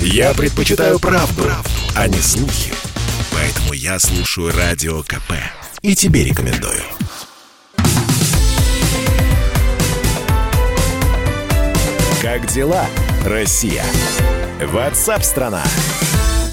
[0.00, 2.72] Я предпочитаю правду, правду, а не слухи.
[3.32, 5.32] Поэтому я слушаю Радио КП.
[5.82, 6.82] И тебе рекомендую.
[12.22, 12.86] Как дела,
[13.24, 13.84] Россия?
[14.60, 15.62] Ватсап-страна!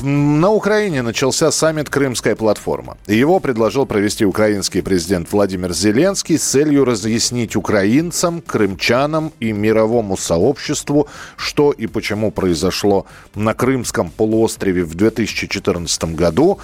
[0.06, 2.98] На Украине начался саммит «Крымская платформа».
[3.08, 11.08] Его предложил провести украинский президент Владимир Зеленский с целью разъяснить украинцам, крымчанам и мировому сообществу,
[11.38, 16.60] что и почему произошло на Крымском полуострове в 2014 году.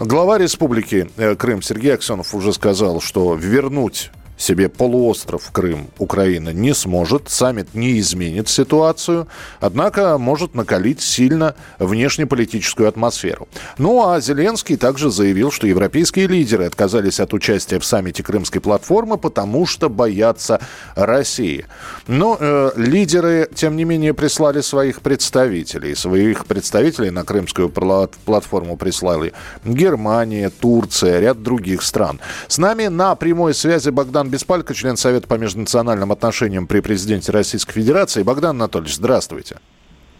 [0.00, 4.10] Глава республики э, Крым Сергей Аксенов уже сказал, что вернуть
[4.40, 7.28] себе полуостров Крым Украина не сможет.
[7.28, 9.28] Саммит не изменит ситуацию,
[9.60, 13.48] однако может накалить сильно внешнеполитическую атмосферу.
[13.76, 19.18] Ну а Зеленский также заявил, что европейские лидеры отказались от участия в саммите Крымской платформы,
[19.18, 20.60] потому что боятся
[20.94, 21.66] России.
[22.06, 25.94] Но э, лидеры, тем не менее, прислали своих представителей.
[25.94, 32.20] Своих представителей на Крымскую платформу прислали Германия, Турция, ряд других стран.
[32.48, 37.72] С нами на прямой связи Богдан Беспалько, член Совета по межнациональным отношениям при президенте Российской
[37.72, 38.22] Федерации.
[38.22, 39.56] Богдан Анатольевич, здравствуйте.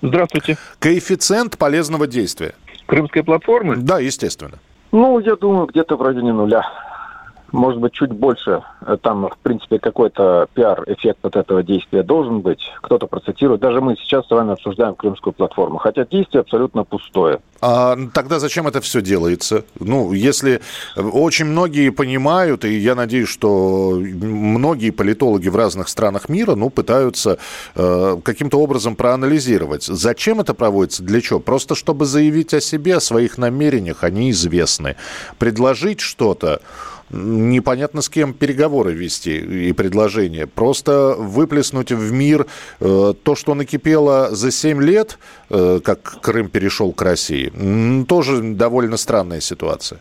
[0.02, 0.58] Здравствуйте.
[0.78, 2.54] Коэффициент полезного действия.
[2.86, 3.76] Крымской платформы?
[3.76, 4.58] Да, естественно.
[4.92, 6.64] Ну, я думаю, где-то в районе нуля
[7.52, 8.62] может быть, чуть больше.
[8.82, 12.60] Э, там, в принципе, какой-то пиар-эффект от этого действия должен быть.
[12.82, 13.60] Кто-то процитирует.
[13.60, 15.78] Даже мы сейчас с вами обсуждаем крымскую платформу.
[15.78, 17.40] Хотя действие абсолютно пустое.
[17.62, 19.64] А тогда зачем это все делается?
[19.78, 20.60] Ну, если
[20.96, 27.38] очень многие понимают, и я надеюсь, что многие политологи в разных странах мира, ну, пытаются
[27.74, 31.38] э, каким-то образом проанализировать, зачем это проводится, для чего?
[31.38, 34.96] Просто чтобы заявить о себе, о своих намерениях, они известны.
[35.38, 36.60] Предложить что-то,
[37.10, 40.46] непонятно с кем переговоры вести и предложения.
[40.46, 42.46] Просто выплеснуть в мир
[42.80, 45.18] э, то, что накипело за 7 лет,
[45.50, 47.52] э, как Крым перешел к России,
[48.04, 50.00] тоже довольно странная ситуация.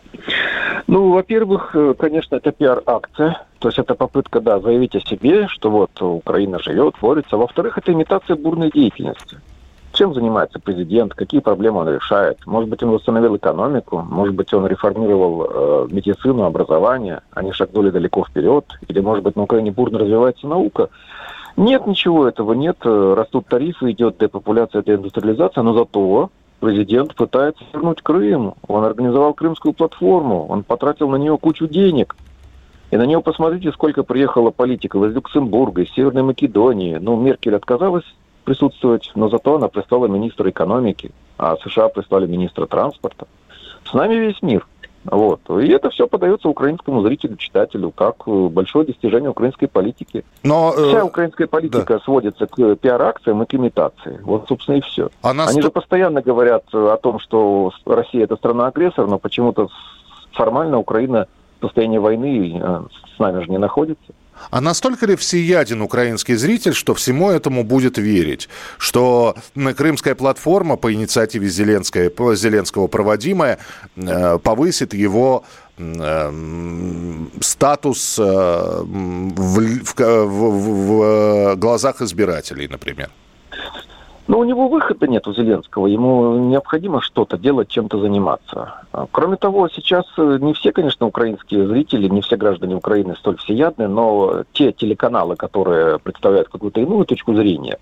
[0.86, 3.46] Ну, во-первых, э, конечно, это пиар-акция.
[3.60, 7.36] То есть это попытка, да, заявить о себе, что вот Украина живет, творится.
[7.36, 9.38] Во-вторых, это имитация бурной деятельности.
[10.00, 12.38] Чем занимается президент, какие проблемы он решает.
[12.46, 18.24] Может быть, он восстановил экономику, может быть, он реформировал э, медицину, образование, они шагнули далеко
[18.24, 20.88] вперед, или, может быть, на Украине бурно развивается наука.
[21.58, 22.78] Нет ничего этого, нет.
[22.82, 26.30] Растут тарифы, идет депопуляция, деиндустриализация, но зато
[26.60, 28.54] президент пытается вернуть Крым.
[28.68, 32.16] Он организовал крымскую платформу, он потратил на нее кучу денег.
[32.90, 36.96] И на нее посмотрите, сколько приехало политиков из Люксембурга, из Северной Македонии.
[36.98, 38.06] Ну, Меркель отказалась
[38.50, 43.28] присутствовать, но зато она прислала министра экономики, а США прислали министра транспорта.
[43.88, 44.66] С нами весь мир.
[45.04, 45.40] Вот.
[45.62, 50.24] И это все подается украинскому зрителю, читателю, как э, большое достижение украинской политики.
[50.42, 52.00] Но, э, Вся украинская политика да.
[52.00, 54.18] сводится к пиар-акциям и к имитации.
[54.22, 55.10] Вот, собственно, и все.
[55.22, 55.52] А нас...
[55.52, 59.68] Они же постоянно говорят о том, что Россия это страна-агрессор, но почему-то
[60.32, 61.28] формально Украина
[61.60, 62.82] в состоянии войны э,
[63.14, 64.12] с нами же не находится.
[64.50, 68.48] А настолько ли всеяден украинский зритель, что всему этому будет верить?
[68.78, 69.36] Что
[69.76, 73.58] крымская платформа по инициативе Зеленской, Зеленского проводимая
[73.96, 75.44] э, повысит его
[75.76, 76.32] э,
[77.40, 83.10] статус в, в, в, в глазах избирателей, например?
[84.30, 85.88] Но у него выхода нет, у Зеленского.
[85.88, 88.74] Ему необходимо что-то делать, чем-то заниматься.
[89.10, 93.88] Кроме того, сейчас э, не все, конечно, украинские зрители, не все граждане Украины столь всеядны,
[93.88, 97.78] но те телеканалы, которые представляют какую-то иную точку зрения,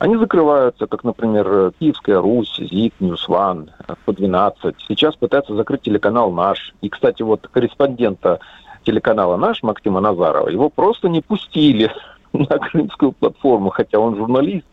[0.00, 3.70] они закрываются, как, например, Киевская Русь, ЗИК, Ньюсван,
[4.04, 4.74] по 12.
[4.88, 6.74] Сейчас пытаются закрыть телеканал «Наш».
[6.80, 8.40] И, кстати, вот корреспондента
[8.82, 11.92] телеканала «Наш» Максима Назарова, его просто не пустили
[12.32, 14.66] на крымскую платформу, хотя он журналист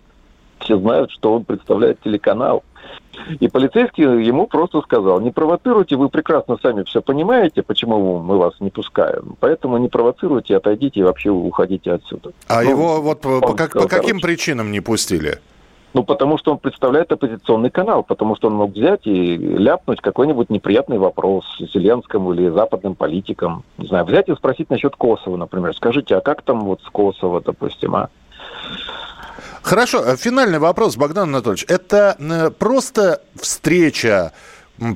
[0.61, 2.63] все знают, что он представляет телеканал.
[3.39, 8.53] И полицейский ему просто сказал, не провоцируйте, вы прекрасно сами все понимаете, почему мы вас
[8.59, 9.35] не пускаем.
[9.39, 12.31] Поэтому не провоцируйте, отойдите и вообще уходите отсюда.
[12.47, 14.27] А ну, его вот по, как, сказал, по каким короче.
[14.27, 15.39] причинам не пустили?
[15.93, 20.49] Ну, потому что он представляет оппозиционный канал, потому что он мог взять и ляпнуть какой-нибудь
[20.49, 23.63] неприятный вопрос Зеленскому или западным политикам.
[23.77, 25.75] Не знаю, взять и спросить насчет Косово, например.
[25.75, 28.09] Скажите, а как там вот с Косово, допустим, а?
[29.61, 31.65] Хорошо, э, финальный вопрос, Богдан Анатольевич.
[31.67, 34.31] Это э, просто встреча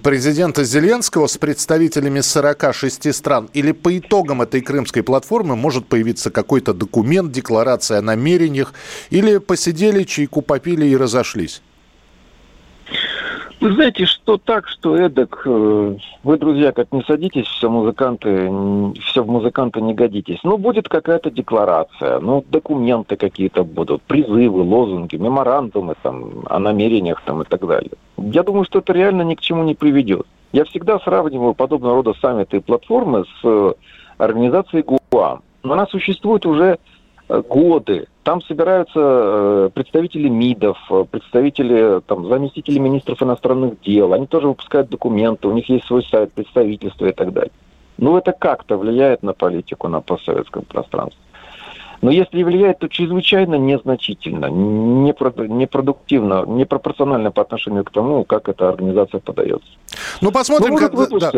[0.04, 3.50] президента Зеленского с представителями 46 стран?
[3.54, 8.74] Или по итогам этой крымской платформы может появиться какой-то документ, декларация о намерениях?
[9.12, 11.62] Или посидели, чайку попили и разошлись?
[13.66, 15.42] Вы знаете, что так, что эдак.
[15.44, 18.48] Э, вы, друзья, как не садитесь, все музыканты,
[19.02, 20.38] все в музыканты не годитесь.
[20.44, 27.42] Ну, будет какая-то декларация, ну, документы какие-то будут, призывы, лозунги, меморандумы там, о намерениях там
[27.42, 27.94] и так далее.
[28.18, 30.28] Я думаю, что это реально ни к чему не приведет.
[30.52, 33.74] Я всегда сравниваю подобного рода саммиты и платформы с э,
[34.20, 35.42] организацией ГУАМ.
[35.64, 36.78] Она существует уже
[37.28, 38.08] Э, годы.
[38.26, 44.14] Там собираются э, представители МИДов, э, представители, там, заместители министров иностранных дел.
[44.14, 47.52] Они тоже выпускают документы, у них есть свой сайт, представительство и так далее.
[48.00, 51.22] Ну, это как-то влияет на политику на постсоветском пространстве.
[52.02, 59.20] Но если влияет, то чрезвычайно незначительно, непродуктивно, непропорционально по отношению к тому, как эта организация
[59.20, 59.70] подается.
[60.22, 60.94] Ну, посмотрим, ну, как...
[61.20, 61.32] Да.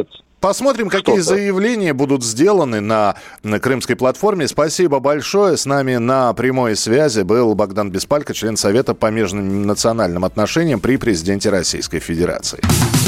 [0.48, 4.48] Посмотрим, какие заявления будут сделаны на, на крымской платформе.
[4.48, 5.58] Спасибо большое.
[5.58, 11.50] С нами на прямой связи был Богдан Беспалько, член Совета по межнациональным отношениям при президенте
[11.50, 12.62] Российской Федерации.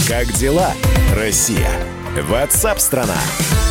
[0.05, 0.73] Как дела,
[1.15, 1.71] Россия?
[2.27, 3.15] Ватсап-страна!
[3.15, 3.68] страна